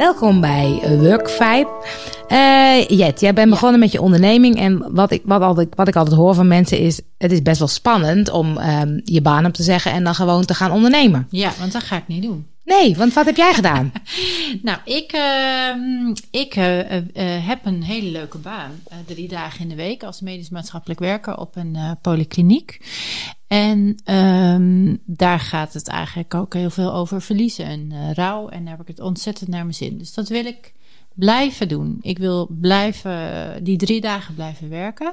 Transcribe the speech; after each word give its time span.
Welkom 0.00 0.40
bij 0.40 0.98
Work 0.98 1.28
Vibe. 1.28 1.68
Eh, 2.28 2.88
Jet, 2.88 3.20
jij 3.20 3.34
bent 3.34 3.50
begonnen 3.50 3.80
met 3.80 3.92
je 3.92 4.00
onderneming. 4.00 4.56
En 4.56 4.94
wat 4.94 5.10
ik, 5.10 5.22
wat, 5.24 5.42
altijd, 5.42 5.68
wat 5.74 5.88
ik 5.88 5.96
altijd 5.96 6.16
hoor 6.16 6.34
van 6.34 6.48
mensen 6.48 6.78
is... 6.78 7.00
het 7.18 7.32
is 7.32 7.42
best 7.42 7.58
wel 7.58 7.68
spannend 7.68 8.30
om 8.30 8.58
ehm, 8.58 9.00
je 9.04 9.22
baan 9.22 9.46
op 9.46 9.52
te 9.52 9.62
zeggen... 9.62 9.92
en 9.92 10.04
dan 10.04 10.14
gewoon 10.14 10.44
te 10.44 10.54
gaan 10.54 10.70
ondernemen. 10.70 11.26
Ja, 11.30 11.52
want 11.58 11.72
dat 11.72 11.82
ga 11.82 11.96
ik 11.96 12.08
niet 12.08 12.22
doen. 12.22 12.46
Nee, 12.64 12.96
want 12.96 13.12
wat 13.12 13.26
heb 13.26 13.36
jij 13.36 13.54
gedaan? 13.54 13.92
nou, 14.62 14.78
ik, 14.84 15.12
uh, 15.14 16.12
ik 16.30 16.56
uh, 16.56 16.64
heb 17.48 17.58
een 17.64 17.82
hele 17.82 18.10
leuke 18.10 18.38
baan. 18.38 18.70
drie 19.06 19.28
dagen 19.28 19.60
in 19.60 19.68
de 19.68 19.74
week 19.74 20.02
als 20.02 20.20
medisch 20.20 20.50
maatschappelijk 20.50 21.00
werker 21.00 21.38
op 21.38 21.56
een 21.56 21.76
polykliniek. 22.02 22.80
En 23.50 23.96
um, 24.04 25.02
daar 25.04 25.40
gaat 25.40 25.72
het 25.72 25.88
eigenlijk 25.88 26.34
ook 26.34 26.54
heel 26.54 26.70
veel 26.70 26.92
over 26.92 27.22
verliezen 27.22 27.64
en 27.64 28.14
rouw. 28.14 28.48
En 28.48 28.64
daar 28.64 28.72
heb 28.72 28.80
ik 28.80 28.96
het 28.96 29.00
ontzettend 29.00 29.50
naar 29.50 29.62
mijn 29.62 29.74
zin. 29.74 29.98
Dus 29.98 30.14
dat 30.14 30.28
wil 30.28 30.44
ik 30.44 30.72
blijven 31.14 31.68
doen. 31.68 31.98
Ik 32.00 32.18
wil 32.18 32.48
blijven, 32.60 33.18
die 33.64 33.76
drie 33.76 34.00
dagen 34.00 34.34
blijven 34.34 34.68
werken. 34.68 35.12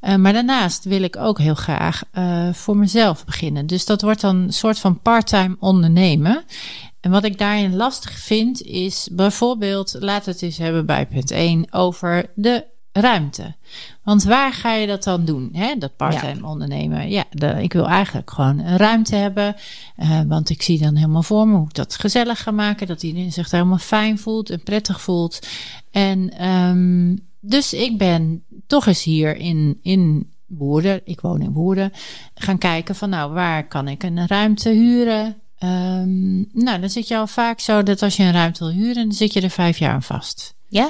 Uh, 0.00 0.16
maar 0.16 0.32
daarnaast 0.32 0.84
wil 0.84 1.02
ik 1.02 1.16
ook 1.16 1.38
heel 1.38 1.54
graag 1.54 2.02
uh, 2.12 2.52
voor 2.52 2.76
mezelf 2.76 3.24
beginnen. 3.24 3.66
Dus 3.66 3.86
dat 3.86 4.02
wordt 4.02 4.20
dan 4.20 4.36
een 4.36 4.52
soort 4.52 4.78
van 4.78 5.00
parttime 5.00 5.56
ondernemen. 5.58 6.44
En 7.00 7.10
wat 7.10 7.24
ik 7.24 7.38
daarin 7.38 7.76
lastig 7.76 8.18
vind, 8.18 8.62
is 8.62 9.08
bijvoorbeeld, 9.12 9.96
laten 9.98 10.24
we 10.24 10.30
het 10.30 10.42
eens 10.42 10.58
hebben 10.58 10.86
bij 10.86 11.06
punt 11.06 11.30
1 11.30 11.72
over 11.72 12.30
de 12.34 12.64
ruimte. 12.92 13.54
Want 14.02 14.24
waar 14.24 14.52
ga 14.52 14.74
je 14.74 14.86
dat 14.86 15.04
dan 15.04 15.24
doen? 15.24 15.50
Hè? 15.52 15.74
Dat 15.78 15.96
parttime 15.96 16.46
ondernemen. 16.46 17.10
Ja, 17.10 17.24
de, 17.30 17.62
ik 17.62 17.72
wil 17.72 17.88
eigenlijk 17.88 18.30
gewoon 18.30 18.58
een 18.58 18.76
ruimte 18.76 19.16
hebben. 19.16 19.56
Uh, 19.96 20.20
want 20.26 20.50
ik 20.50 20.62
zie 20.62 20.78
dan 20.78 20.94
helemaal 20.94 21.22
voor 21.22 21.48
me 21.48 21.56
hoe 21.56 21.66
ik 21.66 21.74
dat 21.74 21.94
gezellig 21.94 22.42
ga 22.42 22.50
maken. 22.50 22.86
Dat 22.86 23.02
iedereen 23.02 23.32
zich 23.32 23.48
daar 23.48 23.60
helemaal 23.60 23.78
fijn 23.78 24.18
voelt 24.18 24.50
en 24.50 24.62
prettig 24.62 25.00
voelt. 25.00 25.48
En 25.90 26.46
um, 26.50 27.28
dus 27.40 27.72
ik 27.72 27.98
ben 27.98 28.44
toch 28.66 28.86
eens 28.86 29.02
hier 29.02 29.36
in, 29.36 29.78
in 29.82 30.30
Woerden, 30.46 31.00
ik 31.04 31.20
woon 31.20 31.42
in 31.42 31.52
Woerden, 31.52 31.92
gaan 32.34 32.58
kijken 32.58 32.94
van 32.94 33.10
nou, 33.10 33.32
waar 33.32 33.68
kan 33.68 33.88
ik 33.88 34.02
een 34.02 34.26
ruimte 34.26 34.68
huren? 34.68 35.36
Um, 35.58 36.48
nou, 36.52 36.80
dan 36.80 36.90
zit 36.90 37.08
je 37.08 37.16
al 37.16 37.26
vaak 37.26 37.60
zo 37.60 37.82
dat 37.82 38.02
als 38.02 38.16
je 38.16 38.22
een 38.22 38.32
ruimte 38.32 38.64
wil 38.64 38.72
huren, 38.72 38.94
dan 38.94 39.12
zit 39.12 39.32
je 39.32 39.40
er 39.40 39.50
vijf 39.50 39.78
jaar 39.78 39.92
aan 39.92 40.02
vast. 40.02 40.54
Ja? 40.68 40.88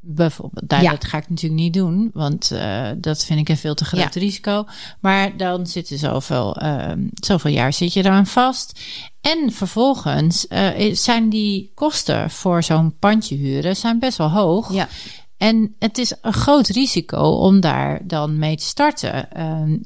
Bijvoorbeeld, 0.00 0.64
ja. 0.68 0.90
dat 0.90 1.04
ga 1.04 1.18
ik 1.18 1.28
natuurlijk 1.28 1.60
niet 1.60 1.74
doen, 1.74 2.10
want 2.12 2.50
uh, 2.52 2.88
dat 2.96 3.24
vind 3.24 3.40
ik 3.40 3.48
een 3.48 3.56
veel 3.56 3.74
te 3.74 3.84
groot 3.84 4.14
ja. 4.14 4.20
risico. 4.20 4.64
Maar 5.00 5.36
dan 5.36 5.66
zit 5.66 5.90
er 5.90 5.98
zoveel, 5.98 6.62
uh, 6.62 6.92
zoveel 7.14 7.50
jaar 7.50 7.72
zit 7.72 7.92
je 7.92 8.04
eraan 8.04 8.26
vast. 8.26 8.80
En 9.20 9.52
vervolgens 9.52 10.46
uh, 10.48 10.94
zijn 10.94 11.28
die 11.28 11.72
kosten 11.74 12.30
voor 12.30 12.62
zo'n 12.62 12.98
pandje 12.98 13.36
huren 13.36 13.76
zijn 13.76 13.98
best 13.98 14.18
wel 14.18 14.30
hoog. 14.30 14.72
Ja. 14.72 14.88
En 15.36 15.74
het 15.78 15.98
is 15.98 16.14
een 16.22 16.32
groot 16.32 16.68
risico 16.68 17.22
om 17.22 17.60
daar 17.60 18.00
dan 18.06 18.38
mee 18.38 18.56
te 18.56 18.64
starten. 18.64 19.28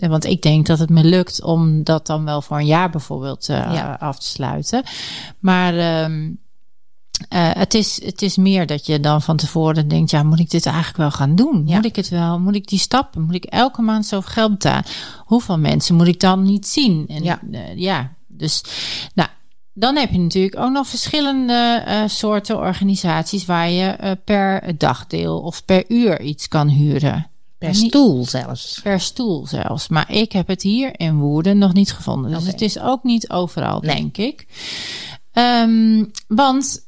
Uh, 0.01 0.09
want 0.09 0.25
ik 0.25 0.43
denk 0.43 0.67
dat 0.67 0.79
het 0.79 0.91
me 0.91 1.05
lukt 1.05 1.43
om 1.43 1.83
dat 1.83 2.07
dan 2.07 2.25
wel 2.25 2.43
voor 2.43 2.59
een 2.59 2.67
jaar 2.67 2.91
bijvoorbeeld 2.91 3.49
uh, 3.49 3.57
ja. 3.57 3.97
af 4.01 4.19
te 4.19 4.27
sluiten. 4.27 4.83
Maar 5.39 6.05
um, 6.05 6.39
uh, 7.21 7.51
het, 7.53 7.75
is, 7.75 8.05
het 8.05 8.23
is 8.23 8.37
meer 8.37 8.67
dat 8.67 8.87
je 8.87 9.01
dan 9.01 9.23
van 9.23 9.37
tevoren 9.37 9.89
denkt: 9.89 10.11
ja, 10.11 10.23
moet 10.23 10.39
ik 10.39 10.51
dit 10.51 10.67
eigenlijk 10.67 10.97
wel 10.97 11.11
gaan 11.11 11.35
doen? 11.35 11.63
Ja. 11.67 11.75
Moet 11.75 11.85
ik 11.85 11.97
het 11.97 12.09
wel? 12.09 12.39
Moet 12.39 12.55
ik 12.55 12.69
die 12.69 12.79
stappen? 12.79 13.23
Moet 13.23 13.35
ik 13.35 13.45
elke 13.45 13.83
maand 13.83 14.07
zoveel 14.07 14.33
geld 14.33 14.51
betalen? 14.51 14.85
Hoeveel 15.25 15.59
mensen 15.59 15.95
moet 15.95 16.07
ik 16.07 16.21
dan 16.21 16.43
niet 16.43 16.67
zien? 16.67 17.05
En 17.09 17.23
ja, 17.23 17.41
ja 17.75 18.13
dus 18.27 18.65
nou. 19.15 19.29
Dan 19.77 19.97
heb 19.97 20.11
je 20.11 20.19
natuurlijk 20.19 20.59
ook 20.59 20.71
nog 20.71 20.87
verschillende 20.87 21.85
uh, 21.89 22.03
soorten 22.07 22.59
organisaties 22.59 23.45
waar 23.45 23.71
je 23.71 24.19
per 24.25 24.79
dagdeel 24.79 25.41
of 25.41 25.65
per 25.65 25.85
uur 25.89 26.21
iets 26.21 26.49
kan 26.49 26.69
huren. 26.69 27.31
Per 27.59 27.75
stoel 27.75 28.25
zelfs. 28.25 28.81
Per 28.83 29.01
stoel 29.01 29.47
zelfs. 29.47 29.89
Maar 29.89 30.13
ik 30.13 30.33
heb 30.33 30.47
het 30.47 30.63
hier 30.63 31.01
in 31.01 31.19
Woerden 31.19 31.59
nog 31.59 31.73
niet 31.73 31.93
gevonden. 31.93 32.31
Dus 32.31 32.41
okay. 32.41 32.51
het 32.51 32.61
is 32.61 32.79
ook 32.79 33.03
niet 33.03 33.31
overal, 33.31 33.81
nee. 33.81 33.97
denk 33.97 34.17
ik. 34.17 34.47
Um, 35.33 36.11
want 36.29 36.87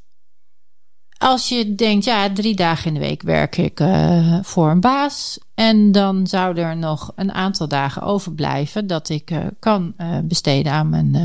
als 1.27 1.49
je 1.49 1.75
denkt, 1.75 2.05
ja, 2.05 2.33
drie 2.33 2.55
dagen 2.55 2.87
in 2.87 2.95
de 2.95 3.01
week 3.01 3.23
werk 3.23 3.57
ik 3.57 3.81
uh, 3.81 4.39
voor 4.43 4.71
een 4.71 4.81
baas. 4.81 5.39
En 5.55 5.93
dan 5.93 6.27
zou 6.27 6.59
er 6.59 6.77
nog 6.77 7.13
een 7.17 7.33
aantal 7.33 7.69
dagen 7.69 8.03
overblijven 8.03 8.87
dat 8.87 9.09
ik 9.09 9.31
uh, 9.31 9.39
kan 9.59 9.95
uh, 9.99 10.19
besteden 10.23 10.73
aan 10.73 10.91
mijn 10.91 11.17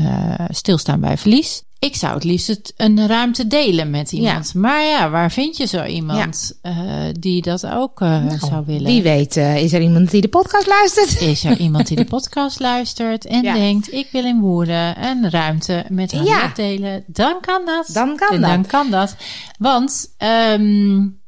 stilstaan 0.48 1.00
bij 1.00 1.18
verlies. 1.18 1.62
Ik 1.82 1.96
zou 1.96 2.14
het 2.14 2.24
liefst 2.24 2.46
het, 2.46 2.72
een 2.76 3.06
ruimte 3.06 3.46
delen 3.46 3.90
met 3.90 4.12
iemand. 4.12 4.50
Ja. 4.54 4.60
Maar 4.60 4.82
ja, 4.82 5.10
waar 5.10 5.30
vind 5.30 5.56
je 5.56 5.66
zo 5.66 5.84
iemand 5.84 6.58
ja. 6.62 6.70
uh, 6.70 7.14
die 7.18 7.42
dat 7.42 7.66
ook 7.66 8.00
uh, 8.00 8.24
nou, 8.24 8.38
zou 8.38 8.64
willen? 8.66 8.84
Wie 8.84 9.02
weet, 9.02 9.36
uh, 9.36 9.62
is 9.62 9.72
er 9.72 9.80
iemand 9.80 10.10
die 10.10 10.20
de 10.20 10.28
podcast 10.28 10.66
luistert? 10.66 11.20
Is 11.20 11.44
er 11.44 11.58
iemand 11.66 11.86
die 11.86 11.96
de 11.96 12.04
podcast 12.04 12.60
luistert 12.60 13.26
en 13.26 13.42
ja. 13.42 13.54
denkt: 13.54 13.92
ik 13.92 14.08
wil 14.12 14.24
in 14.24 14.40
Woerden 14.40 15.04
een 15.04 15.30
ruimte 15.30 15.84
met 15.88 16.12
haar 16.12 16.24
ja. 16.24 16.52
delen? 16.54 17.04
Dan 17.06 17.40
kan 17.40 17.62
dat. 17.64 17.90
Dan 17.92 18.16
kan 18.16 18.34
en 18.34 18.40
dat. 18.40 18.50
Dan 18.50 18.66
kan 18.66 18.90
dat. 18.90 19.16
Want 19.58 20.14
um, 20.52 21.20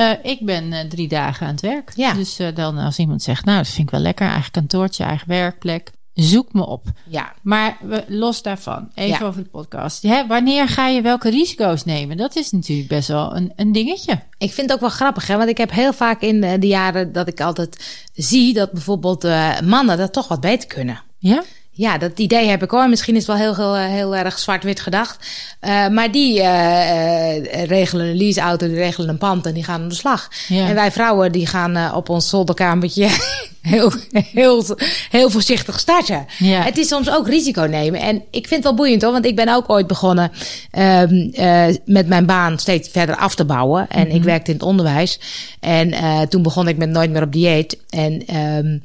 uh, 0.00 0.12
ik 0.22 0.44
ben 0.44 0.72
uh, 0.72 0.80
drie 0.80 1.08
dagen 1.08 1.46
aan 1.46 1.52
het 1.52 1.62
werk. 1.62 1.92
Ja. 1.94 2.12
Dus 2.12 2.40
uh, 2.40 2.48
dan 2.54 2.78
als 2.78 2.98
iemand 2.98 3.22
zegt, 3.22 3.44
nou, 3.44 3.58
dat 3.58 3.68
vind 3.68 3.86
ik 3.86 3.90
wel 3.90 4.00
lekker, 4.00 4.26
eigen 4.26 4.50
kantoortje, 4.50 5.04
eigen 5.04 5.28
werkplek. 5.28 5.90
Zoek 6.14 6.52
me 6.52 6.66
op. 6.66 6.86
Ja. 7.08 7.32
Maar 7.42 7.78
los 8.06 8.42
daarvan, 8.42 8.88
even 8.94 9.18
ja. 9.18 9.26
over 9.26 9.42
de 9.42 9.48
podcast. 9.48 10.02
Hè, 10.02 10.26
wanneer 10.26 10.68
ga 10.68 10.88
je 10.88 11.00
welke 11.00 11.30
risico's 11.30 11.84
nemen? 11.84 12.16
Dat 12.16 12.36
is 12.36 12.50
natuurlijk 12.50 12.88
best 12.88 13.08
wel 13.08 13.36
een, 13.36 13.52
een 13.56 13.72
dingetje. 13.72 14.20
Ik 14.38 14.52
vind 14.52 14.66
het 14.66 14.72
ook 14.72 14.80
wel 14.80 14.90
grappig, 14.90 15.26
hè? 15.26 15.36
want 15.36 15.48
ik 15.48 15.58
heb 15.58 15.70
heel 15.70 15.92
vaak 15.92 16.20
in 16.20 16.40
de, 16.60 16.66
jaren 16.66 17.12
dat 17.12 17.28
ik 17.28 17.40
altijd 17.40 18.02
zie 18.14 18.54
dat 18.54 18.72
bijvoorbeeld 18.72 19.24
uh, 19.24 19.60
mannen 19.60 19.98
dat 19.98 20.12
toch 20.12 20.28
wat 20.28 20.40
beter 20.40 20.68
kunnen. 20.68 21.02
Ja? 21.18 21.42
Ja, 21.74 21.98
dat 21.98 22.18
idee 22.18 22.48
heb 22.48 22.62
ik 22.62 22.70
hoor. 22.70 22.88
Misschien 22.88 23.16
is 23.16 23.26
het 23.26 23.38
wel 23.38 23.54
heel, 23.54 23.74
heel, 23.74 23.88
heel 23.88 24.16
erg 24.16 24.38
zwart-wit 24.38 24.80
gedacht. 24.80 25.26
Uh, 25.60 25.88
maar 25.88 26.12
die 26.12 26.38
uh, 26.38 27.64
regelen 27.64 28.06
een 28.06 28.16
leaseauto, 28.16 28.66
die 28.66 28.76
regelen 28.76 29.08
een 29.08 29.18
pand 29.18 29.46
en 29.46 29.54
die 29.54 29.64
gaan 29.64 29.82
aan 29.82 29.88
de 29.88 29.94
slag. 29.94 30.28
Ja. 30.48 30.68
En 30.68 30.74
wij 30.74 30.92
vrouwen 30.92 31.32
die 31.32 31.46
gaan 31.46 31.94
op 31.94 32.08
ons 32.08 32.28
zolderkamertje 32.28 33.08
heel, 33.62 33.92
heel, 34.32 34.64
heel 35.10 35.30
voorzichtig 35.30 35.80
starten. 35.80 36.26
Ja. 36.38 36.62
Het 36.62 36.78
is 36.78 36.88
soms 36.88 37.10
ook 37.10 37.28
risico 37.28 37.62
nemen. 37.62 38.00
En 38.00 38.16
ik 38.16 38.46
vind 38.46 38.50
het 38.50 38.62
wel 38.62 38.74
boeiend 38.74 39.02
hoor, 39.02 39.12
want 39.12 39.26
ik 39.26 39.36
ben 39.36 39.48
ook 39.54 39.70
ooit 39.70 39.86
begonnen 39.86 40.30
um, 40.78 41.32
met 41.84 42.06
mijn 42.06 42.26
baan 42.26 42.58
steeds 42.58 42.88
verder 42.88 43.16
af 43.16 43.34
te 43.34 43.44
bouwen. 43.44 43.86
En 43.88 44.06
Mhm. 44.06 44.16
ik 44.16 44.22
werkte 44.22 44.50
in 44.50 44.56
het 44.56 44.66
onderwijs. 44.66 45.20
En 45.60 45.94
toen 46.28 46.42
begon 46.42 46.68
ik 46.68 46.76
met 46.76 46.90
Nooit 46.90 47.10
meer 47.10 47.22
op 47.22 47.32
dieet. 47.32 47.76
En 47.90 48.36
um, 48.36 48.82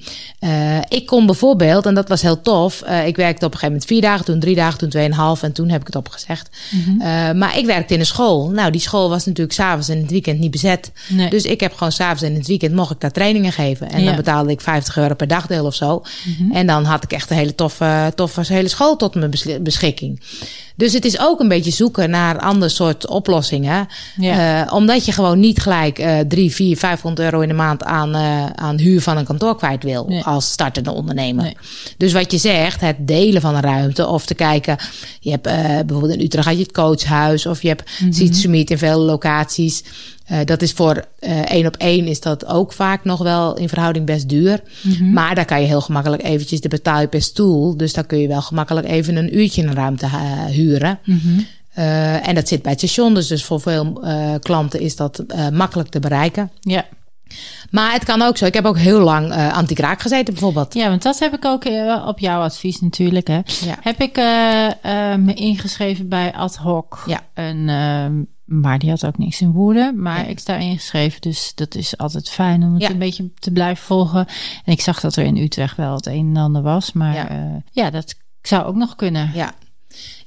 ik 0.89 1.05
kon 1.05 1.25
bijvoorbeeld, 1.25 1.85
en 1.85 1.93
dat 1.93 2.07
was 2.09 2.21
heel 2.21 2.41
tof, 2.41 2.81
ik 3.05 3.15
werkte 3.15 3.45
op 3.45 3.51
een 3.53 3.59
gegeven 3.59 3.67
moment 3.67 3.85
vier 3.85 4.01
dagen, 4.01 4.25
toen 4.25 4.39
drie 4.39 4.55
dagen, 4.55 4.77
toen 4.79 4.89
tweeënhalf 4.89 5.43
en 5.43 5.51
toen 5.51 5.69
heb 5.69 5.81
ik 5.81 5.87
het 5.87 5.95
opgezegd. 5.95 6.49
Mhm. 6.71 6.89
Mm 6.89 6.99
-hmm. 7.01 7.07
uh, 7.07 7.31
maar 7.31 7.57
ik 7.57 7.65
werkte 7.65 7.93
in 7.93 7.99
een 7.99 8.05
school. 8.05 8.49
Nou, 8.49 8.71
die 8.71 8.81
school 8.81 9.09
was 9.09 9.25
natuurlijk 9.25 9.55
s'avonds 9.55 9.89
en 9.89 9.95
in 9.95 10.01
het 10.01 10.11
weekend 10.11 10.39
niet 10.39 10.51
bezet. 10.51 10.91
Nee. 11.09 11.29
Dus 11.29 11.43
ik 11.43 11.59
heb 11.59 11.73
gewoon 11.73 11.91
s'avonds 11.91 12.21
en 12.21 12.31
in 12.31 12.37
het 12.37 12.47
weekend 12.47 12.73
mocht 12.73 12.91
ik 12.91 12.99
daar 12.99 13.11
trainingen 13.11 13.51
geven. 13.51 13.89
En 13.89 13.99
Ja. 13.99 14.05
dan 14.05 14.15
betaalde 14.15 14.51
ik 14.51 14.61
50 14.67 14.97
euro 14.97 15.15
per 15.15 15.27
dagdeel 15.27 15.65
of 15.65 15.75
zo. 15.75 16.03
Mhm. 16.25 16.51
En 16.51 16.67
dan 16.67 16.83
had 16.83 17.03
ik 17.03 17.11
echt 17.11 17.29
een 17.29 17.37
hele 17.37 17.55
toffe, 17.55 18.11
toffe 18.15 18.53
hele 18.53 18.67
school 18.67 18.95
tot 18.95 19.15
mijn 19.15 19.33
beschikking. 19.61 20.19
Dus 20.77 20.93
het 20.93 21.05
is 21.05 21.19
ook 21.19 21.39
een 21.39 21.47
beetje 21.47 21.71
zoeken 21.71 22.09
naar 22.09 22.39
ander 22.39 22.69
soort 22.69 23.07
oplossingen. 23.07 23.87
Ja. 24.17 24.65
Uh, 24.65 24.73
omdat 24.73 25.05
je 25.05 25.11
gewoon 25.11 25.39
niet 25.39 25.59
gelijk 25.59 25.99
uh, 25.99 26.19
3, 26.19 26.51
4, 26.51 26.77
500 26.77 27.25
euro 27.25 27.41
in 27.41 27.47
de 27.47 27.53
maand 27.53 27.83
aan, 27.83 28.15
uh, 28.15 28.45
aan 28.45 28.77
huur 28.77 29.01
van 29.01 29.17
een 29.17 29.25
kantoor 29.25 29.57
kwijt 29.57 29.83
wil. 29.83 30.05
Nee. 30.07 30.23
Als 30.23 30.51
startende 30.51 30.91
ondernemer. 30.91 31.43
Nee. 31.43 31.57
Dus 31.97 32.13
wat 32.13 32.31
je 32.31 32.37
zegt, 32.37 32.81
het 32.81 33.07
delen 33.07 33.41
van 33.41 33.55
een 33.55 33.61
ruimte. 33.61 34.07
Of 34.07 34.25
te 34.25 34.33
kijken, 34.33 34.77
je 35.19 35.29
hebt 35.29 35.47
uh, 35.47 35.53
bijvoorbeeld 35.53 36.13
in 36.13 36.25
Utrecht 36.25 36.47
had 36.47 36.57
je 36.57 36.63
het 36.63 36.71
coachhuis. 36.71 37.45
Of 37.45 37.61
je 37.61 37.67
hebt. 37.67 37.89
Seed 38.09 38.35
Summit 38.35 38.69
in 38.69 38.77
vele 38.77 38.97
locaties. 38.97 39.83
Uh, 40.31 40.39
dat 40.45 40.61
is 40.61 40.71
voor 40.71 41.05
uh, 41.19 41.51
één 41.51 41.65
op 41.65 41.75
één 41.75 42.05
is 42.05 42.19
dat 42.19 42.45
ook 42.45 42.73
vaak 42.73 43.03
nog 43.03 43.19
wel 43.19 43.57
in 43.57 43.69
verhouding 43.69 44.05
best 44.05 44.29
duur. 44.29 44.61
Mhm. 44.81 45.13
Maar 45.13 45.35
daar 45.35 45.45
kan 45.45 45.61
je 45.61 45.67
heel 45.67 45.81
gemakkelijk 45.81 46.23
eventjes, 46.23 46.61
de 46.61 46.67
betaal 46.67 47.01
je 47.01 47.07
per 47.07 47.21
stoel. 47.21 47.77
Dus 47.77 47.93
daar 47.93 48.05
kun 48.05 48.19
je 48.19 48.27
wel 48.27 48.41
gemakkelijk 48.41 48.87
even 48.87 49.15
een 49.15 49.37
uurtje 49.37 49.63
een 49.63 49.73
ruimte 49.73 50.05
uh, 50.05 50.45
huren. 50.45 50.66
Mhm. 51.05 51.39
Uh, 51.77 52.27
en 52.27 52.35
dat 52.35 52.47
zit 52.47 52.61
bij 52.61 52.71
het 52.71 52.79
station. 52.79 53.13
Dus, 53.13 53.27
dus 53.27 53.43
voor 53.43 53.61
veel 53.61 54.05
uh, 54.05 54.33
klanten 54.39 54.79
is 54.79 54.95
dat 54.95 55.23
uh, 55.27 55.49
makkelijk 55.49 55.89
te 55.89 55.99
bereiken. 55.99 56.51
Ja. 56.59 56.85
Maar 57.71 57.91
het 57.93 58.03
kan 58.03 58.21
ook 58.21 58.37
zo. 58.37 58.45
Ik 58.45 58.53
heb 58.53 58.65
ook 58.65 58.77
heel 58.77 58.99
lang 58.99 59.31
uh, 59.31 59.53
anti-kraak 59.53 60.01
gezeten 60.01 60.33
bijvoorbeeld. 60.33 60.73
ja, 60.73 60.89
want 60.89 61.01
dat 61.01 61.19
heb 61.19 61.33
ik 61.33 61.45
ook 61.45 61.65
uh, 61.65 62.05
op 62.07 62.19
jouw 62.19 62.41
advies 62.41 62.81
natuurlijk. 62.81 63.27
Hè. 63.27 63.39
Ja. 63.61 63.77
Heb 63.81 64.01
ik 64.01 64.17
uh, 64.17 64.23
me 65.15 65.33
ingeschreven 65.33 66.09
bij 66.09 66.33
Ad 66.33 66.55
Hoc. 66.55 67.03
Ja. 67.05 67.21
En, 67.33 67.57
uh, 67.57 68.05
maar 68.45 68.79
die 68.79 68.89
had 68.89 69.05
ook 69.05 69.17
niks 69.17 69.41
in 69.41 69.51
woorden. 69.51 70.01
Maar 70.01 70.29
ik 70.29 70.39
sta 70.39 70.55
ingeschreven, 70.55 71.21
dus 71.21 71.51
dat 71.55 71.75
is 71.75 71.97
altijd 71.97 72.29
fijn 72.29 72.63
om 72.63 72.73
het 72.73 72.81
Ja. 72.81 72.89
een 72.89 72.97
beetje 72.97 73.29
te 73.39 73.51
blijven 73.51 73.85
volgen. 73.85 74.25
En 74.65 74.71
ik 74.73 74.81
zag 74.81 74.99
dat 74.99 75.15
er 75.15 75.25
in 75.25 75.37
Utrecht 75.37 75.77
wel 75.77 75.93
het 75.95 76.05
een 76.05 76.31
en 76.35 76.37
ander 76.41 76.61
was. 76.61 76.93
Maar 76.93 77.31
ja 77.71 77.89
dat 77.89 78.15
zou 78.41 78.65
ook 78.65 78.75
nog 78.75 78.95
kunnen. 78.95 79.31
Ja. 79.33 79.53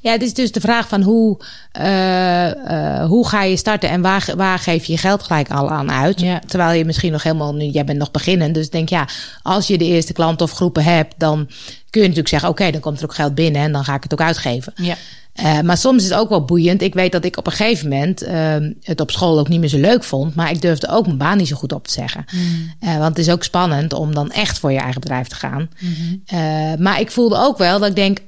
Ja, 0.03 0.12
het 0.12 0.23
is 0.23 0.35
dus 0.35 0.53
de 0.53 0.61
vraag 0.61 0.89
van 0.89 1.03
hoe, 1.03 1.39
uh, 1.81 2.47
uh, 2.47 3.05
hoe 3.05 3.29
ga 3.29 3.43
je 3.43 3.57
starten 3.57 3.89
en 3.89 4.01
waar, 4.01 4.33
waar 4.37 4.59
geef 4.59 4.85
je 4.85 4.93
je 4.93 4.99
geld 4.99 5.23
gelijk 5.23 5.51
al 5.51 5.71
aan 5.71 5.91
uit? 5.91 6.21
Ja. 6.21 6.41
Terwijl 6.47 6.79
je 6.79 6.85
misschien 6.85 7.12
nog 7.12 7.23
helemaal 7.23 7.55
nu, 7.55 7.65
jij 7.65 7.85
bent 7.85 7.99
nog 7.99 8.11
beginnen. 8.11 8.53
Dus 8.53 8.71
denk 8.71 8.89
ja, 8.89 9.09
als 9.43 9.67
je 9.67 9.79
de 9.79 9.85
eerste 9.85 10.12
klant 10.12 10.41
of 10.41 10.53
groepen 10.53 10.85
hebt, 10.85 11.15
dan 11.19 11.47
kun 11.91 12.01
je 12.01 12.09
natuurlijk 12.09 12.29
zeggen: 12.29 12.49
oké, 12.49 12.71
dan 12.71 12.81
komt 12.81 12.99
er 12.99 13.05
ook 13.05 13.15
geld 13.15 13.35
binnen 13.35 13.62
en 13.62 13.73
dan 13.73 13.85
ga 13.85 13.95
ik 13.95 14.03
het 14.03 14.12
ook 14.12 14.21
uitgeven. 14.21 14.73
Ja. 14.77 14.97
Uh, 15.35 15.61
maar 15.61 15.77
soms 15.77 16.03
is 16.03 16.09
het 16.09 16.19
ook 16.19 16.29
wel 16.29 16.44
boeiend. 16.44 16.82
Ik 16.82 16.94
weet 16.94 17.12
dat 17.12 17.25
ik 17.25 17.37
op 17.37 17.47
een 17.47 17.53
gegeven 17.53 17.88
moment 17.88 18.23
uh, 18.23 18.56
het 18.82 19.00
op 19.00 19.11
school 19.11 19.38
ook 19.38 19.49
niet 19.49 19.61
meer 19.61 19.69
zo 19.69 19.79
leuk 19.79 20.05
vond. 20.05 20.35
Maar 20.35 20.50
ik 20.50 20.61
durfde 20.61 20.88
ook 20.88 21.06
mijn 21.06 21.19
baan 21.19 21.37
niet 21.37 21.49
zo 21.49 21.56
goed 21.56 21.73
op 21.73 21.87
te 21.87 21.93
zeggen. 21.93 22.25
Mm. 22.35 22.73
Uh, 22.81 22.99
want 22.99 23.17
het 23.17 23.27
is 23.27 23.32
ook 23.32 23.44
spannend 23.44 23.93
om 23.93 24.15
dan 24.15 24.31
echt 24.31 24.59
voor 24.59 24.73
je 24.73 24.79
eigen 24.79 25.00
bedrijf 25.00 25.29
te 25.29 25.35
gaan. 25.35 25.71
Mm 25.81 25.94
-hmm. 26.29 26.82
maar 26.82 27.00
ik 27.00 27.11
voelde 27.11 27.37
ook 27.38 27.59
wel 27.59 27.79
dat 27.79 27.88
ik 27.88 27.97
denk, 27.97 28.19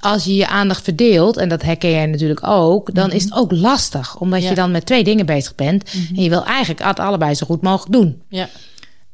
als 0.00 0.24
je 0.24 0.34
je 0.34 0.46
aandacht 0.48 0.84
verdeelt, 0.84 1.36
en 1.36 1.48
dat 1.48 1.62
herken 1.62 1.90
jij 1.90 2.06
natuurlijk 2.06 2.46
ook, 2.46 2.94
dan 2.94 3.04
Mm 3.04 3.10
-hmm. 3.10 3.18
is 3.18 3.24
het 3.24 3.34
ook 3.34 3.52
lastig. 3.52 4.16
Omdat 4.16 4.42
Ja. 4.42 4.48
je 4.48 4.54
dan 4.54 4.70
met 4.70 4.86
twee 4.86 5.04
dingen 5.04 5.26
bezig 5.26 5.54
bent. 5.54 5.84
Mhm. 5.94 6.16
En 6.16 6.22
je 6.22 6.28
wil 6.28 6.44
eigenlijk 6.44 6.84
het 6.84 6.98
allebei 7.00 7.34
zo 7.34 7.46
goed 7.46 7.62
mogelijk 7.62 7.92
doen. 7.92 8.22
Ja. 8.28 8.48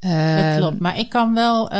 Uh, 0.00 0.46
Dat 0.48 0.56
klopt. 0.56 0.80
Maar 0.80 0.98
ik 0.98 1.08
kan 1.08 1.34
wel. 1.34 1.70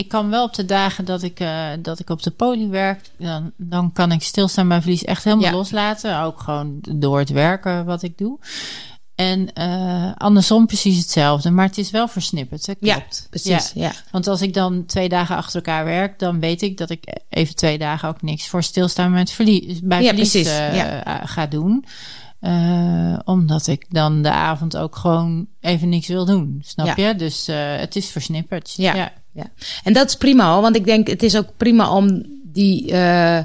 Ik 0.00 0.08
kan 0.08 0.30
wel 0.30 0.44
op 0.44 0.54
de 0.54 0.64
dagen 0.64 1.04
dat 1.04 1.22
ik, 1.22 1.40
uh, 1.40 1.68
dat 1.82 1.98
ik 1.98 2.10
op 2.10 2.22
de 2.22 2.30
poli 2.30 2.68
werk, 2.68 3.00
dan, 3.18 3.52
dan 3.56 3.92
kan 3.92 4.12
ik 4.12 4.22
stilstaan 4.22 4.68
bij 4.68 4.80
verlies 4.80 5.04
echt 5.04 5.24
helemaal 5.24 5.44
Ja. 5.44 5.52
loslaten. 5.52 6.20
Ook 6.20 6.40
gewoon 6.40 6.78
door 6.94 7.18
het 7.18 7.30
werken 7.30 7.84
wat 7.84 8.02
ik 8.02 8.18
doe. 8.18 8.38
En 9.14 9.48
uh, 9.58 10.12
andersom 10.16 10.66
precies 10.66 10.98
hetzelfde. 10.98 11.50
Maar 11.50 11.66
het 11.66 11.78
is 11.78 11.90
wel 11.90 12.08
versnipperd. 12.08 12.66
Hè? 12.66 12.72
Ja, 12.80 12.94
Klopt. 12.94 13.26
precies. 13.30 13.72
Ja. 13.74 13.92
Want 14.10 14.26
als 14.26 14.42
ik 14.42 14.54
dan 14.54 14.86
twee 14.86 15.08
dagen 15.08 15.36
achter 15.36 15.54
elkaar 15.56 15.84
werk, 15.84 16.18
dan 16.18 16.40
weet 16.40 16.62
ik 16.62 16.76
dat 16.76 16.90
ik 16.90 17.16
even 17.28 17.54
twee 17.54 17.78
dagen 17.78 18.08
ook 18.08 18.22
niks 18.22 18.48
voor 18.48 18.62
stilstaan 18.62 19.10
met 19.10 19.30
verlies, 19.30 19.80
bij 19.82 20.02
Ja, 20.02 20.08
verlies 20.08 20.34
uh, 20.34 20.74
Ja. 20.76 21.26
ga 21.26 21.46
doen. 21.46 21.84
Uh, 22.40 23.18
omdat 23.24 23.66
ik 23.66 23.86
dan 23.88 24.22
de 24.22 24.30
avond 24.30 24.76
ook 24.76 24.96
gewoon 24.96 25.46
even 25.60 25.88
niks 25.88 26.06
wil 26.08 26.24
doen. 26.24 26.62
Snap 26.66 26.96
je? 26.96 27.14
Dus 27.14 27.46
het 27.78 27.96
is 27.96 28.10
versnipperd. 28.10 28.74
Ja. 28.76 29.12
Ja. 29.32 29.50
En 29.84 29.92
dat 29.92 30.08
is 30.08 30.16
prima 30.16 30.60
want 30.60 30.76
ik 30.76 30.84
denk 30.84 31.06
het 31.06 31.22
is 31.22 31.36
ook 31.36 31.56
prima 31.56 31.94
om 31.94 32.22
die, 32.52 32.92
uh, 32.92 33.38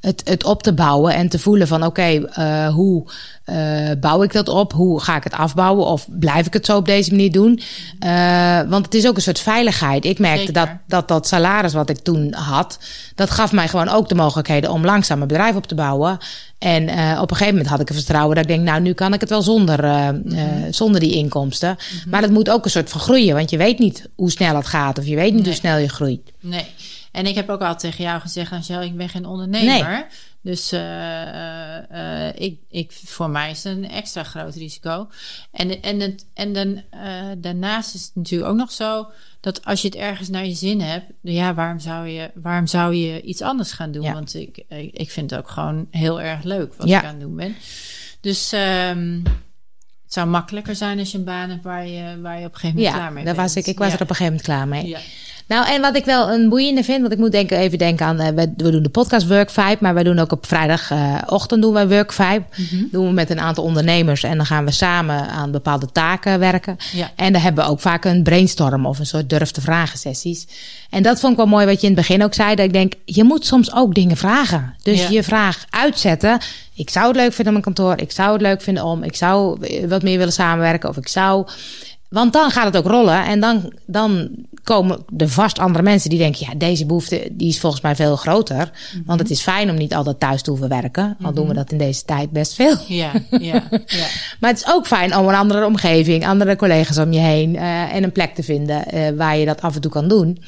het, 0.00 0.22
het 0.24 0.44
op 0.44 0.62
te 0.62 0.72
bouwen 0.72 1.14
en 1.14 1.28
te 1.28 1.38
voelen 1.38 1.68
van 1.68 1.84
oké, 1.84 1.88
okay, 1.88 2.66
uh, 2.66 2.74
hoe 2.74 3.04
uh, 3.46 3.90
bouw 4.00 4.22
ik 4.22 4.32
dat 4.32 4.48
op? 4.48 4.72
Hoe 4.72 5.00
ga 5.00 5.16
ik 5.16 5.24
het 5.24 5.32
afbouwen? 5.32 5.86
Of 5.86 6.06
blijf 6.10 6.46
ik 6.46 6.52
het 6.52 6.66
zo 6.66 6.76
op 6.76 6.86
deze 6.86 7.10
manier 7.10 7.32
doen? 7.32 7.60
Want 8.68 8.84
het 8.84 8.94
is 8.94 9.06
ook 9.06 9.16
een 9.16 9.22
soort 9.22 9.40
veiligheid. 9.40 10.04
Ik 10.04 10.18
merkte 10.18 10.52
dat, 10.52 10.68
dat 10.86 11.08
dat 11.08 11.28
salaris 11.28 11.72
wat 11.72 11.90
ik 11.90 11.98
toen 11.98 12.34
had, 12.34 12.78
dat 13.14 13.30
gaf 13.30 13.52
mij 13.52 13.68
gewoon 13.68 13.88
ook 13.88 14.08
de 14.08 14.14
mogelijkheden 14.14 14.70
om 14.70 14.84
langzaam 14.84 15.16
mijn 15.16 15.28
bedrijf 15.28 15.56
op 15.56 15.66
te 15.66 15.74
bouwen. 15.74 16.18
En 16.58 16.82
op 17.18 17.30
een 17.30 17.36
gegeven 17.36 17.54
moment 17.54 17.66
had 17.66 17.80
ik 17.80 17.88
een 17.88 17.94
vertrouwen 17.94 18.34
dat 18.36 18.44
ik 18.44 18.50
denk, 18.50 18.64
nou, 18.68 18.80
nu 18.80 18.92
kan 18.92 19.14
ik 19.14 19.20
het 19.20 19.30
wel 19.30 19.42
zonder, 19.42 19.84
uh, 19.84 20.08
mm 20.08 20.22
-hmm. 20.24 20.38
uh, 20.38 20.44
zonder 20.70 21.00
die 21.00 21.12
inkomsten. 21.12 21.68
Mm 21.68 21.98
-hmm. 22.02 22.10
Maar 22.10 22.20
dat 22.20 22.30
moet 22.30 22.50
ook 22.50 22.64
een 22.64 22.70
soort 22.70 22.90
van 22.90 23.00
groeien, 23.00 23.34
want 23.34 23.50
je 23.50 23.56
weet 23.56 23.78
niet 23.78 24.08
hoe 24.14 24.30
snel 24.30 24.56
het 24.56 24.66
gaat 24.66 24.98
of 24.98 25.06
je 25.06 25.16
weet 25.16 25.32
niet 25.32 25.42
nee. 25.42 25.44
hoe 25.44 25.60
snel 25.60 25.76
je 25.76 25.88
groeit. 25.88 26.32
Nee. 26.40 26.66
En 27.12 27.26
ik 27.26 27.34
heb 27.34 27.48
ook 27.48 27.60
al 27.60 27.76
tegen 27.76 28.04
jou 28.04 28.20
gezegd, 28.20 28.52
Angel, 28.52 28.82
ik 28.82 28.96
ben 28.96 29.08
geen 29.08 29.26
ondernemer. 29.26 29.90
Nee. 29.90 30.04
Dus 30.42 30.72
uh, 30.72 32.28
ik, 32.34 32.58
ik, 32.68 32.92
voor 32.92 33.30
mij 33.30 33.50
is 33.50 33.64
het 33.64 33.76
een 33.76 33.90
extra 33.90 34.22
groot 34.22 34.54
risico. 34.54 35.08
En, 35.50 35.82
en, 35.82 36.00
het, 36.00 36.26
en 36.34 36.52
dan, 36.52 36.82
daarnaast 37.38 37.94
is 37.94 38.02
het 38.02 38.14
natuurlijk 38.14 38.50
ook 38.50 38.56
nog 38.56 38.72
zo 38.72 39.10
dat 39.40 39.64
als 39.64 39.82
je 39.82 39.88
het 39.88 39.96
ergens 39.96 40.28
naar 40.28 40.46
je 40.46 40.54
zin 40.54 40.80
hebt, 40.80 41.04
ja, 41.20 41.54
waarom 41.54 41.78
zou 41.78 42.08
je, 42.08 42.30
waarom 42.34 42.66
zou 42.66 42.94
je 42.94 43.22
iets 43.22 43.42
anders 43.42 43.72
gaan 43.72 43.92
doen? 43.92 44.02
Ja. 44.02 44.12
Want 44.12 44.34
ik, 44.34 44.64
ik 44.92 45.10
vind 45.10 45.30
het 45.30 45.38
ook 45.40 45.48
gewoon 45.48 45.86
heel 45.90 46.20
erg 46.20 46.42
leuk 46.42 46.74
wat 46.74 46.88
ja. 46.88 46.98
ik 46.98 47.04
aan 47.04 47.10
het 47.10 47.20
doen 47.20 47.36
ben. 47.36 47.56
Dus 48.20 48.52
um, 48.52 49.22
het 50.04 50.12
zou 50.12 50.28
makkelijker 50.28 50.76
zijn 50.76 50.98
als 50.98 51.12
je 51.12 51.18
een 51.18 51.24
baan 51.24 51.50
hebt 51.50 51.64
waar 51.64 51.86
je, 51.86 52.20
waar 52.20 52.40
je 52.40 52.46
op 52.46 52.52
een 52.52 52.58
gegeven 52.58 52.76
moment 52.76 52.94
ja, 52.94 53.00
klaar 53.00 53.12
mee 53.12 53.24
daar 53.24 53.34
bent. 53.34 53.46
Was 53.46 53.56
ik, 53.56 53.66
ik 53.66 53.78
was 53.78 53.92
er 53.92 54.00
op 54.00 54.10
een 54.10 54.16
gegeven 54.16 54.24
moment 54.24 54.42
klaar 54.42 54.68
mee. 54.68 54.96
Nou, 55.52 55.66
en 55.66 55.80
wat 55.80 55.96
ik 55.96 56.04
wel 56.04 56.30
een 56.30 56.48
boeiende 56.48 56.84
vind, 56.84 57.00
want 57.00 57.12
ik 57.12 57.18
moet 57.18 57.32
denken, 57.32 57.58
even 57.58 57.78
denken 57.78 58.06
aan, 58.06 58.20
uh, 58.20 58.26
we, 58.28 58.52
we, 58.56 58.70
doen 58.70 58.82
de 58.82 58.88
podcast 58.88 59.26
Work 59.26 59.50
Vibe, 59.50 59.76
maar 59.80 59.94
wij 59.94 60.02
doen 60.02 60.18
ook 60.18 60.32
op 60.32 60.46
vrijdagochtend 60.46 61.52
uh, 61.60 61.62
doen 61.62 61.72
wij 61.72 61.88
Work 61.88 62.12
Vibe. 62.12 62.42
Mhm. 62.50 62.60
Mm 62.60 62.66
-hmm. 62.70 62.88
Doen 62.90 63.06
we 63.06 63.12
met 63.12 63.30
een 63.30 63.40
aantal 63.40 63.64
ondernemers 63.64 64.22
en 64.22 64.36
dan 64.36 64.46
gaan 64.46 64.64
we 64.64 64.70
samen 64.70 65.28
aan 65.28 65.50
bepaalde 65.50 65.92
taken 65.92 66.38
werken. 66.38 66.76
Ja. 66.92 67.10
En 67.16 67.32
daar 67.32 67.42
hebben 67.42 67.64
we 67.64 67.70
ook 67.70 67.80
vaak 67.80 68.04
een 68.04 68.22
brainstorm 68.22 68.86
of 68.86 68.98
een 68.98 69.06
soort 69.06 69.30
durf 69.30 69.50
te 69.50 69.60
vragen 69.60 69.98
sessies. 69.98 70.46
En 70.90 71.02
dat 71.02 71.20
vond 71.20 71.32
ik 71.32 71.38
wel 71.38 71.46
mooi 71.46 71.66
wat 71.66 71.80
je 71.80 71.86
in 71.86 71.96
het 71.96 72.06
begin 72.06 72.24
ook 72.24 72.34
zei, 72.34 72.54
dat 72.54 72.66
ik 72.66 72.72
denk, 72.72 72.92
je 73.04 73.24
moet 73.24 73.46
soms 73.46 73.74
ook 73.74 73.94
dingen 73.94 74.16
vragen. 74.16 74.74
Dus 74.82 75.02
Ja. 75.02 75.08
je 75.08 75.22
vraag 75.22 75.64
uitzetten. 75.70 76.38
Ik 76.74 76.90
zou 76.90 77.06
het 77.06 77.16
leuk 77.16 77.32
vinden 77.32 77.56
op 77.56 77.62
mijn 77.64 77.74
kantoor, 77.74 78.00
ik 78.00 78.12
zou 78.12 78.32
het 78.32 78.42
leuk 78.42 78.62
vinden 78.62 78.84
om, 78.84 79.02
ik 79.02 79.16
zou 79.16 79.58
wat 79.88 80.02
meer 80.02 80.18
willen 80.18 80.32
samenwerken 80.32 80.88
of 80.88 80.96
ik 80.96 81.08
zou... 81.08 81.46
Want 82.12 82.32
dan 82.32 82.50
gaat 82.50 82.64
het 82.64 82.76
ook 82.76 82.86
rollen 82.86 83.24
en 83.24 83.40
dan, 83.40 83.72
dan 83.86 84.30
komen 84.62 85.04
er 85.16 85.28
vast 85.28 85.58
andere 85.58 85.84
mensen 85.84 86.10
die 86.10 86.18
denken... 86.18 86.46
ja, 86.48 86.54
deze 86.54 86.86
behoefte 86.86 87.28
die 87.32 87.48
is 87.48 87.60
volgens 87.60 87.82
mij 87.82 87.96
veel 87.96 88.16
groter. 88.16 88.56
Mm 88.56 88.62
-hmm. 88.92 89.02
Want 89.06 89.20
het 89.20 89.30
is 89.30 89.40
fijn 89.40 89.70
om 89.70 89.76
niet 89.76 89.94
altijd 89.94 90.20
thuis 90.20 90.42
te 90.42 90.50
hoeven 90.50 90.68
werken. 90.68 91.02
Al 91.02 91.14
mm 91.18 91.24
-hmm. 91.24 91.34
doen 91.34 91.48
we 91.48 91.54
dat 91.54 91.72
in 91.72 91.78
deze 91.78 92.04
tijd 92.04 92.30
best 92.30 92.54
veel. 92.54 92.76
Ja, 92.88 93.10
ja, 93.30 93.38
ja. 93.40 93.62
maar 94.40 94.50
het 94.50 94.58
is 94.58 94.68
ook 94.68 94.86
fijn 94.86 95.16
om 95.16 95.28
een 95.28 95.34
andere 95.34 95.66
omgeving, 95.66 96.26
andere 96.26 96.56
collega's 96.56 96.98
om 96.98 97.12
je 97.12 97.20
heen... 97.20 97.54
Uh, 97.54 97.94
en 97.94 98.02
een 98.02 98.12
plek 98.12 98.34
te 98.34 98.42
vinden 98.42 98.84
uh, 98.94 99.08
waar 99.16 99.36
je 99.36 99.46
dat 99.46 99.60
af 99.60 99.74
en 99.74 99.80
toe 99.80 99.90
kan 99.90 100.08
doen. 100.08 100.38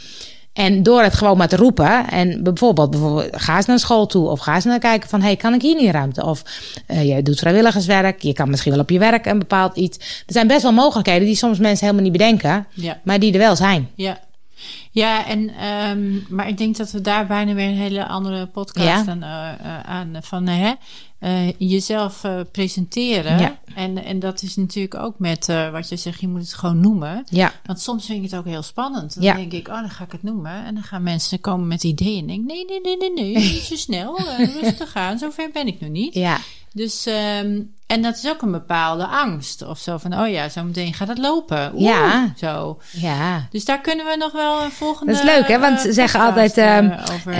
En 0.55 0.83
door 0.83 1.03
het 1.03 1.15
gewoon 1.15 1.37
maar 1.37 1.49
te 1.49 1.57
roepen 1.57 2.11
en 2.11 2.43
bijvoorbeeld, 2.43 2.91
bijvoorbeeld 2.91 3.29
ga 3.33 3.57
eens 3.57 3.67
naar 3.67 3.79
school 3.79 4.07
toe 4.07 4.29
of 4.29 4.41
ga 4.41 4.55
eens 4.55 4.65
naar 4.65 4.79
kijken 4.79 5.09
van 5.09 5.23
hey, 5.23 5.37
kan 5.37 5.55
ik 5.55 5.63
hier 5.63 5.75
niet 5.75 5.91
ruimte? 5.91 6.25
Of 6.25 6.43
uh, 6.89 7.09
je 7.17 7.23
doet 7.23 7.39
vrijwilligerswerk, 7.39 8.23
je 8.23 8.33
kan 8.33 8.51
misschien 8.51 8.73
wel 8.73 8.81
op 8.81 8.91
je 8.91 8.99
werk 8.99 9.27
een 9.27 9.39
bepaald 9.39 9.77
iets. 9.77 9.99
Er 9.99 10.33
zijn 10.33 10.47
best 10.47 10.63
wel 10.63 10.73
mogelijkheden 10.73 11.27
die 11.27 11.37
soms 11.37 11.59
mensen 11.59 11.87
helemaal 11.87 12.11
niet 12.11 12.19
bedenken, 12.19 12.67
ja. 12.73 13.01
maar 13.05 13.19
die 13.19 13.33
er 13.33 13.39
wel 13.39 13.57
zijn. 13.57 13.91
Ja. 13.95 14.21
Ja, 14.91 15.27
en, 15.27 15.51
um, 15.91 16.27
maar 16.29 16.49
ik 16.49 16.59
denk 16.59 16.77
dat 16.77 16.91
we 16.91 17.01
daar 17.01 17.27
bijna 17.27 17.55
weer 17.55 17.69
een 17.69 17.77
hele 17.77 18.07
andere 18.07 18.47
podcast 18.47 18.87
Ja. 18.87 19.05
aan, 19.07 19.23
uh, 19.23 19.81
aan 19.81 20.17
van 20.21 20.47
hè, 20.47 20.73
uh, 21.21 21.53
jezelf 21.59 22.23
presenteren. 22.53 23.39
Ja. 23.39 23.59
En, 23.75 24.05
en 24.05 24.19
dat 24.19 24.43
is 24.43 24.57
natuurlijk 24.57 24.95
ook 24.95 25.19
met 25.19 25.49
uh, 25.49 25.71
wat 25.71 25.89
je 25.89 25.97
zegt, 25.97 26.21
je 26.21 26.29
moet 26.29 26.41
het 26.41 26.55
gewoon 26.55 26.81
noemen. 26.81 27.25
Ja. 27.31 27.53
Want 27.65 27.81
soms 27.81 28.07
vind 28.07 28.25
ik 28.25 28.31
het 28.31 28.41
ook 28.41 28.47
heel 28.47 28.63
spannend. 28.63 29.15
Dan 29.15 29.23
Ja. 29.25 29.35
denk 29.35 29.53
ik, 29.53 29.69
oh, 29.69 29.75
dan 29.81 29.91
ga 29.91 30.05
ik 30.05 30.13
het 30.13 30.23
noemen. 30.23 30.65
En 30.65 30.75
dan 30.75 30.83
gaan 30.83 31.03
mensen 31.03 31.41
komen 31.41 31.67
met 31.69 31.85
ideeën. 31.85 32.21
En 32.21 32.27
denk 32.27 32.41
ik, 32.41 32.47
nee, 32.47 32.65
nee, 32.65 32.81
nee, 32.81 32.97
nee, 32.97 33.35
nee, 33.35 33.35
niet 33.53 33.63
zo 33.63 33.77
snel. 33.77 34.21
Uh, 34.21 34.39
rustig 34.63 34.95
aan, 34.95 35.19
zover 35.19 35.51
ben 35.53 35.67
ik 35.67 35.81
nog 35.81 35.91
niet. 35.91 36.15
Ja. 36.15 36.39
Dus, 36.73 37.07
um, 37.07 37.73
en 37.87 38.03
dat 38.03 38.17
is 38.17 38.29
ook 38.29 38.43
een 38.43 38.51
bepaalde 38.51 39.07
angst. 39.07 39.63
Of 39.63 39.79
zo 39.79 39.99
van, 39.99 40.21
oh 40.21 40.29
ja, 40.29 40.49
zo 40.49 40.65
meteen 40.65 40.95
gaat 40.95 41.09
het 41.09 41.19
lopen. 41.19 41.71
Oeh, 41.75 41.83
Ja. 41.83 42.33
Zo. 42.37 42.81
ja. 42.93 43.47
Dus 43.51 43.65
daar 43.65 43.81
kunnen 43.81 44.07
we 44.07 44.17
nog 44.17 44.33
wel 44.33 44.63
een 44.63 44.71
volgende. 44.71 45.13
Dat 45.13 45.23
is 45.23 45.29
leuk, 45.31 45.49
hè? 45.49 45.59
Want 45.59 45.81
ze 45.81 45.89
uh, 45.89 45.95
zeggen 45.95 46.21
altijd: 46.21 46.57
um, 46.57 46.93
over, 47.13 47.35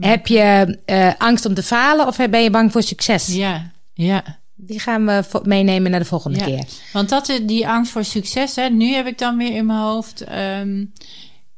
heb 0.00 0.26
je 0.26 0.78
angst 1.18 1.46
om 1.46 1.54
te 1.54 1.62
falen 1.62 2.06
of 2.06 2.16
ben 2.16 2.42
je 2.42 2.50
bang 2.50 2.72
voor 2.72 2.82
succes? 2.82 3.26
Ja, 3.26 3.70
ja. 3.94 4.40
Die 4.64 4.80
gaan 4.80 5.06
we 5.06 5.40
meenemen 5.42 5.90
naar 5.90 6.00
de 6.00 6.06
volgende 6.06 6.38
Ja. 6.38 6.44
keer. 6.44 6.64
Want 6.92 7.08
dat 7.08 7.28
is 7.28 7.40
die 7.42 7.68
angst 7.68 7.92
voor 7.92 8.04
succes. 8.04 8.56
Hè? 8.56 8.68
Nu 8.68 8.92
heb 8.94 9.06
ik 9.06 9.18
dan 9.18 9.36
weer 9.36 9.54
in 9.56 9.66
mijn 9.66 9.78
hoofd. 9.78 10.24
Um, 10.60 10.92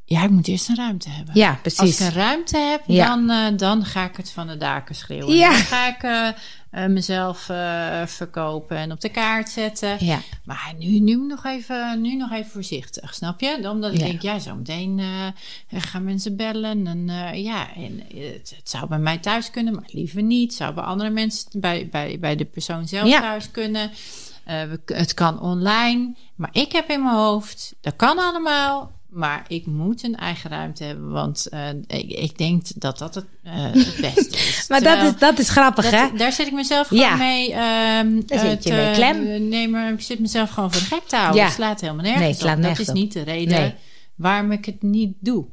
ja, 0.04 0.23
ik 0.23 0.30
moet 0.30 0.49
eerst 0.49 0.68
een 0.68 0.76
ruimte 0.76 1.08
hebben. 1.11 1.34
Ja, 1.34 1.49
Als 1.50 1.58
precies. 1.76 2.00
ik 2.00 2.06
een 2.06 2.12
ruimte 2.12 2.58
heb, 2.58 2.82
Ja. 2.87 3.06
dan, 3.06 3.30
uh, 3.30 3.58
dan 3.58 3.84
ga 3.84 4.04
ik 4.04 4.16
het 4.16 4.30
van 4.30 4.46
de 4.46 4.56
daken 4.56 4.94
schreeuwen. 4.94 5.34
Ja. 5.37 5.49
Dan 5.49 5.56
ga 5.58 5.88
ik 5.88 6.02
uh, 6.02 6.28
uh, 6.76 6.86
mezelf 6.86 7.38
verkopen 8.06 8.76
en 8.76 8.92
op 8.92 9.00
de 9.00 9.08
kaart 9.08 9.48
zetten. 9.48 10.04
Ja. 10.04 10.20
Maar 10.44 10.72
nu, 10.78 10.98
nu, 10.98 11.16
nog 11.16 11.44
even, 11.44 12.00
nu 12.00 12.16
nog 12.16 12.32
even 12.32 12.50
voorzichtig, 12.50 13.14
snap 13.14 13.40
je? 13.40 13.68
Omdat 13.70 13.92
ik 13.92 13.98
Ja. 13.98 14.04
denk, 14.06 14.22
ja, 14.22 14.38
zo 14.38 14.54
meteen 14.54 15.00
gaan 15.68 16.04
mensen 16.04 16.36
bellen. 16.36 16.86
En 16.86 17.06
ja, 17.42 17.74
en, 17.74 18.02
het, 18.14 18.52
het, 18.56 18.70
zou 18.70 18.88
bij 18.88 18.98
mij 18.98 19.18
thuis 19.18 19.50
kunnen, 19.50 19.74
maar 19.74 19.88
liever 19.88 20.22
niet. 20.22 20.48
Het 20.48 20.58
zou 20.58 20.74
bij 20.74 20.84
andere 20.84 21.10
mensen, 21.10 21.48
bij, 21.60 21.88
bij, 21.90 22.18
bij 22.20 22.36
de 22.36 22.44
persoon 22.44 22.88
zelf 22.88 23.08
Ja. 23.08 23.20
thuis 23.20 23.50
kunnen. 23.50 23.90
We, 24.44 24.80
het 24.86 25.14
kan 25.14 25.40
online. 25.40 26.14
Maar 26.34 26.50
ik 26.52 26.72
heb 26.72 26.90
in 26.90 27.02
mijn 27.02 27.14
hoofd, 27.16 27.74
dat 27.80 27.96
kan 27.96 28.18
allemaal. 28.18 28.90
Maar 29.14 29.44
ik 29.49 29.66
moet 29.66 30.04
een 30.04 30.16
eigen 30.16 30.50
ruimte 30.50 30.85
hebben, 30.85 31.11
want 31.11 31.47
uh, 31.50 31.68
ik, 31.87 32.11
ik, 32.11 32.38
denk 32.38 32.66
dat 32.75 32.99
dat 32.99 33.14
het, 33.14 33.25
uh, 33.44 33.52
het 33.54 33.97
beste 34.00 34.37
is. 34.37 34.64
maar 34.68 34.83
dat 34.83 35.02
is, 35.02 35.18
dat 35.18 35.38
is 35.38 35.49
grappig, 35.49 35.90
dat, 35.90 36.11
hè? 36.11 36.16
Daar 36.16 36.33
zit 36.33 36.47
ik 36.47 36.52
mezelf 36.52 36.87
gewoon 36.87 37.04
Ja. 37.04 37.16
mee. 37.16 37.52
Um, 37.52 38.26
Daar 38.26 38.38
zit 38.38 38.64
je 38.64 38.73
mee 38.73 38.94
klem. 38.94 39.49
Nee, 39.49 39.68
maar 39.68 39.92
ik 39.92 40.00
zit 40.00 40.18
mezelf 40.18 40.50
gewoon 40.50 40.73
voor 40.73 40.80
de 40.80 40.87
gek 40.87 41.06
te 41.06 41.16
houden. 41.16 41.40
Ja. 41.40 41.44
Het 41.44 41.54
slaat 41.54 41.80
helemaal 41.80 42.02
nergens 42.02 42.23
Nee, 42.23 42.33
het 42.33 42.40
slaat 42.40 42.56
op. 42.56 42.62
Dat 42.62 42.66
nergens 42.66 42.88
is 42.88 42.94
op. 42.94 43.00
niet 43.00 43.12
de 43.12 43.23
reden 43.23 43.61
Nee. 43.61 43.75
waarom 44.14 44.52
ik 44.52 44.64
het 44.64 44.83
niet 44.83 45.16
doe. 45.21 45.44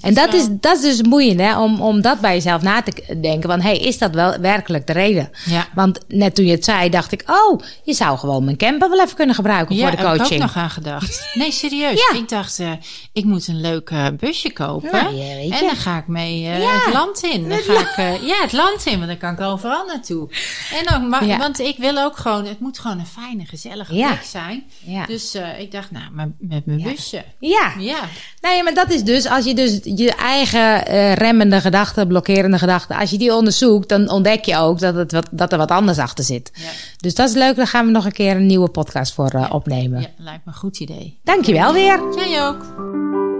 En 0.00 0.14
dat 0.14 0.30
wel- 0.30 0.40
is, 0.40 0.46
dat 0.50 0.76
is 0.76 0.82
dus 0.82 1.02
moeiend, 1.02 1.40
hè? 1.40 1.58
Om, 1.60 1.80
om 1.80 2.00
dat 2.00 2.20
bij 2.20 2.34
jezelf 2.34 2.62
na 2.62 2.82
te 2.82 3.16
denken. 3.20 3.50
Van, 3.50 3.60
hey, 3.60 3.76
is 3.78 3.98
dat 3.98 4.14
wel 4.14 4.38
werkelijk 4.40 4.86
de 4.86 4.92
reden? 4.92 5.30
Ja. 5.44 5.66
Want 5.74 5.98
net 6.08 6.34
toen 6.34 6.44
je 6.44 6.50
het 6.50 6.64
zei, 6.64 6.88
dacht 6.90 7.12
ik... 7.12 7.22
oh, 7.26 7.60
je 7.84 7.94
zou 7.94 8.18
gewoon 8.18 8.44
mijn 8.44 8.56
camper 8.56 8.90
wel 8.90 9.00
even 9.02 9.16
kunnen 9.16 9.34
gebruiken 9.34 9.76
Ja, 9.76 9.80
voor 9.82 9.90
de 9.90 9.96
heb 9.96 10.06
ik 10.06 10.12
ook 10.12 10.18
coaching. 10.18 10.40
nog 10.40 10.56
aan 10.56 10.70
gedacht. 10.70 11.22
Nee, 11.34 11.52
serieus. 11.52 11.98
Ja. 12.10 12.18
Ik 12.18 12.28
dacht, 12.28 12.58
eh, 12.58 12.70
ik 13.12 13.24
moet 13.24 13.48
een 13.48 13.60
leuk 13.60 13.90
eh, 13.90 14.06
busje 14.18 14.52
kopen. 14.52 14.92
Nou, 14.92 15.14
ja, 15.16 15.56
en 15.56 15.66
dan 15.66 15.76
ga 15.76 15.98
ik 15.98 16.06
mee 16.06 16.46
eh, 16.46 16.60
Ja. 16.62 16.70
het 16.84 16.92
land 16.94 17.22
in. 17.22 17.48
Dan 17.48 17.58
ga 17.68 17.80
ik, 18.02 18.20
ja, 18.22 18.40
het 18.42 18.52
land 18.52 18.86
in, 18.86 18.96
want 18.96 19.06
dan 19.06 19.18
kan 19.18 19.32
ik 19.32 19.40
overal 19.40 19.86
naartoe. 19.86 20.28
En 20.72 21.26
Ja. 21.26 21.38
Want 21.38 21.58
ik 21.58 21.76
wil 21.78 21.98
ook 21.98 22.16
gewoon, 22.16 22.46
het 22.46 22.60
moet 22.60 22.78
gewoon 22.78 22.98
een 22.98 23.06
fijne, 23.06 23.44
gezellige 23.44 23.94
Ja. 23.94 24.08
plek 24.08 24.22
zijn. 24.24 24.64
Ja. 24.78 25.06
Dus 25.06 25.36
ik 25.58 25.72
dacht, 25.72 25.90
nou, 25.90 26.04
met, 26.12 26.28
met 26.38 26.66
mijn 26.66 26.78
Ja. 26.78 26.84
busje. 26.90 27.24
Ja. 27.38 27.72
Ja, 27.78 27.98
Nou 28.40 28.56
ja, 28.56 28.62
maar 28.62 28.74
dat 28.74 28.90
is 28.90 29.02
dus, 29.02 29.26
als 29.26 29.44
je 29.44 29.54
dus 29.54 29.63
je 29.96 30.14
eigen 30.14 30.86
eh, 30.86 31.12
remmende 31.12 31.60
gedachten, 31.60 32.08
blokkerende 32.08 32.58
gedachten, 32.58 32.96
als 32.96 33.10
je 33.10 33.18
die 33.18 33.34
onderzoekt, 33.34 33.88
dan 33.88 34.10
ontdek 34.10 34.44
je 34.44 34.56
ook 34.56 34.78
dat, 34.78 34.94
het 34.94 35.12
wat, 35.12 35.28
dat 35.30 35.52
er 35.52 35.58
wat 35.58 35.70
anders 35.70 35.98
achter 35.98 36.24
zit. 36.24 36.50
ja, 36.54 36.68
Dus 36.96 37.14
dat 37.14 37.28
is 37.28 37.34
leuk, 37.34 37.56
daar 37.56 37.66
gaan 37.66 37.86
we 37.86 37.92
nog 37.92 38.04
een 38.04 38.12
keer 38.12 38.36
een 38.36 38.46
nieuwe 38.46 38.68
podcast 38.70 39.14
voor 39.14 39.28
eh, 39.30 39.46
opnemen. 39.52 40.00
ja, 40.00 40.08
lijkt 40.16 40.44
me 40.44 40.52
een 40.52 40.58
goed 40.58 40.80
idee. 40.80 41.18
Dankjewel 41.24 41.72
weer. 41.72 42.00
Jij 42.16 42.46
ook. 42.46 43.33